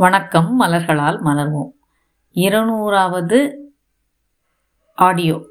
வணக்கம் 0.00 0.60
மலர்களால் 0.60 1.22
மலர்வோம். 1.22 1.72
இருநூறாவது 2.34 3.54
ஆடியோ. 4.94 5.46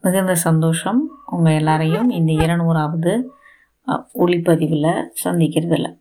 மிகுந்த 0.00 0.34
சந்தோஷம் 0.34 1.22
உங்கள் 1.26 1.54
எல்லாரையும் 1.54 2.10
இந்த 2.10 2.32
இருநூறாவது 2.32 3.22
ஒளிப்பதிவில் 4.14 5.08
சந்திக்கிறதுல. 5.24 5.98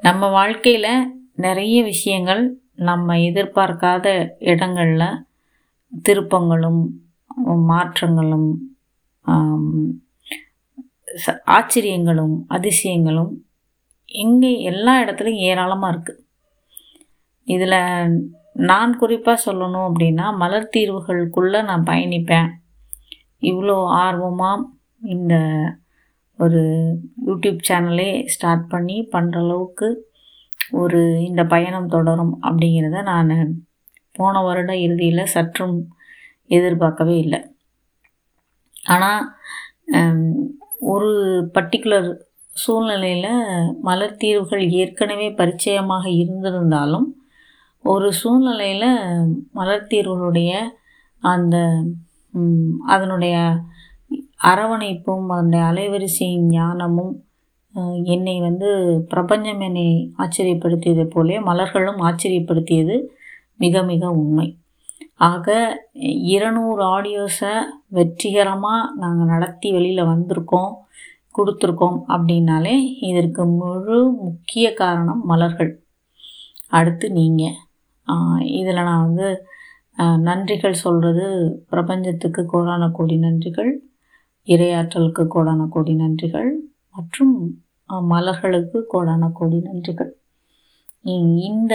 நம்ம 0.00 0.28
வாழ்க்கையில் 0.28 1.28
நிறைய 1.34 1.82
விஷயங்கள் 1.82 2.58
நம்ம 2.74 3.16
எதிர்பார்க்காத 3.16 4.30
இடங்களில் 4.38 5.24
திருப்பங்களும் 6.02 6.86
மாற்றங்களும் 7.44 8.76
ச- 11.26 11.40
ஆச்சரியங்களும் 11.44 12.44
அதிசயங்களும் 12.48 13.44
எங்கே 14.10 14.50
எல்லா 14.70 14.92
இடத்துலையும் 15.02 15.46
ஏராளமாக 15.50 15.92
இருக்குது 15.92 16.22
இதில் 17.46 17.78
நான் 18.70 18.92
குறிப்பாக 18.98 19.42
சொல்லணும் 19.44 19.86
அப்படின்னா 19.88 20.26
மலர் 20.42 20.72
தீர்வுகளுக்குள்ளே 20.76 21.60
நான் 21.70 21.88
பயணிப்பேன். 21.90 22.48
இவ்வளோ 23.50 23.76
ஆர்வமாக 24.04 24.68
இந்த 25.14 25.34
ஒரு 26.38 26.60
யூடியூப் 27.26 27.60
சேனலே 27.68 28.10
ஸ்டார்ட் 28.34 28.66
பண்ணி 28.68 28.96
பண்ணுற 29.14 29.38
அளவுக்கு 29.44 29.88
ஒரு 30.82 31.00
இந்த 31.28 31.42
பயணம் 31.44 31.92
தொடரும் 31.94 32.34
அப்படிங்கிறத 32.46 33.02
நான் 33.02 33.32
போன 34.18 34.42
வருட 34.46 34.72
இறுதியில் 34.84 35.32
சற்றும் 35.34 35.76
எதிர்பார்க்கவே 36.50 37.16
இல்லை. 37.24 37.40
ஆனால் 38.94 39.22
ஒரு 40.92 41.10
பர்டிகுலர் 41.56 42.10
சூழ்நிலையில் 42.56 43.32
மலர் 43.82 44.18
தீர்வுகள் 44.22 44.64
ஏற்கனவே 44.80 45.28
பரிச்சயமாக 45.30 46.04
இருந்திருந்தாலும் 46.20 47.08
ஒரு 47.84 48.08
சூழ்நிலையில் 48.20 48.90
மலர் 49.58 49.90
தீர்வுகளுடைய 49.92 50.52
அந்த 51.22 51.56
அதனுடைய 52.94 53.36
அரவணைப்பும் 54.50 55.26
அதனுடைய 55.34 55.62
அலைவரிசையின் 55.70 56.46
ஞானமும் 56.56 57.14
என்னை 58.14 58.36
வந்து 58.40 58.68
பிரபஞ்சம் 59.08 59.60
என்னை 59.60 59.86
ஆச்சரியப்படுத்தியதை 60.18 61.04
போலே 61.06 61.36
மலர்களும் 61.48 62.00
ஆச்சரியப்படுத்தியது 62.08 62.96
மிக 63.62 63.82
மிக 63.90 64.02
உண்மை. 64.20 64.48
ஆக 65.28 65.46
இருநூறு 66.34 66.82
ஆடியோஸை 66.96 67.52
வெற்றிகரமாக 67.96 68.90
நாங்கள் 69.02 69.30
நடத்தி 69.32 69.68
வெளியில் 69.76 70.10
வந்திருக்கோம். 70.12 70.72
கொடுத்துருக்கோம் 71.34 71.98
அப்படின்னாலே 72.14 72.74
இதற்கு 73.08 73.42
முழு 73.60 73.98
முக்கிய 74.24 74.66
காரணம் 74.80 75.22
மலர்கள். 75.30 75.72
அடுத்து 76.78 77.06
நீங்கள் 77.18 77.56
இதில் 78.58 78.86
நான் 78.88 79.04
வந்து 79.06 79.28
நன்றிகள் 80.26 80.82
சொல்கிறது 80.84 81.26
பிரபஞ்சத்துக்கு 81.72 82.42
கோடான 82.52 82.82
கோடி 82.98 83.16
நன்றிகள் 83.26 83.72
இரையாற்றலுக்கு 84.48 85.24
கோடான 85.34 85.66
கோடி 85.74 85.94
நன்றிகள் 86.02 86.50
மற்றும் 86.96 87.34
மலர்களுக்கு 88.12 88.78
கோடான 88.92 89.28
கோடி 89.38 89.58
நன்றிகள். 89.68 90.12
இந்த 91.50 91.74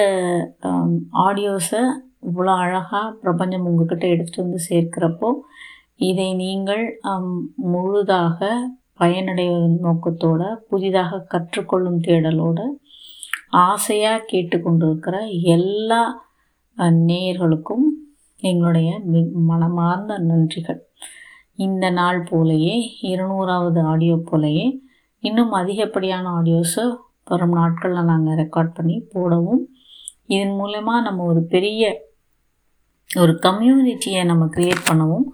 ஆடியோஸை 1.26 1.83
இவ்வளோ 2.30 2.53
அழகாக 2.64 3.11
பிரபஞ்சம் 3.23 3.66
உங்ககிட்ட 3.70 4.06
எடுத்துகிட்டு 4.14 4.45
வந்து 4.45 4.61
சேர்க்கிறப்போ 4.70 5.30
இதை 6.09 6.28
நீங்கள் 6.44 6.83
முழுதாக 7.73 8.50
பயனடைவதன் 8.99 9.79
நோக்கத்தோட 9.85 10.41
புதிதாக 10.69 11.25
கற்றுக்கொள்ளும் 11.33 11.99
தேடலோட 12.07 12.59
ஆசையாக 13.49 14.25
கேட்டுக்கொண்டிருக்கிற 14.31 15.15
எல்லா 15.55 16.02
நேயர்களுக்கும் 17.09 17.85
எங்களுடைய 18.41 18.89
மனமார்ந்த 19.49 20.13
நன்றிகள். 20.19 20.80
இந்த 21.55 21.89
நாள் 21.89 22.20
போலயே 22.23 22.75
இருநூறாவது 23.02 23.80
ஆடியோ 23.81 24.15
போலயே 24.31 24.65
இன்னும் 25.20 25.52
அதிகப்படியான 25.52 26.25
ஆடியோஸை 26.39 26.86
வரும் 27.25 27.53
நாட்களில் 27.53 28.09
நாங்கள் 28.11 28.39
ரெக்கார்ட் 28.41 28.73
பண்ணி 28.73 28.97
போடவும் 29.14 29.64
இதன் 30.25 30.55
மூலயமா 30.59 30.95
நம்ம 31.02 31.23
ஒரு 31.23 31.41
பெரிய 31.53 31.83
ஒரு 33.09 33.33
கம்யூனிட்டியை 33.41 34.21
நம்ம 34.25 34.45
க்ரியேட் 34.45 34.87
பண்ணவும் 34.89 35.27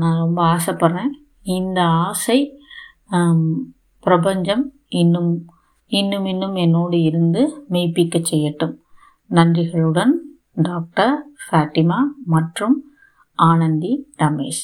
நான் 0.00 0.22
ரொம்ப 0.24 0.40
ஆசைப்பட்றேன். 0.54 1.12
இந்த 1.42 1.80
ஆசை 2.06 2.38
பிரபஞ்சம் 4.00 4.72
இன்னும் 4.88 5.32
இன்னும் 5.86 6.26
இன்னும் 6.26 6.54
என்னோடு 6.54 6.96
இருந்து 7.02 7.42
மெய்ப்பிக்க 7.70 8.16
செய்யட்டும். 8.30 8.74
நன்றிகளுடன் 9.30 10.12
டாக்டர் 10.54 11.14
ஃபேட்டிமா 11.44 11.98
மற்றும் 12.24 12.76
ஆனந்தி 13.38 13.92
ரமேஷ். 14.18 14.62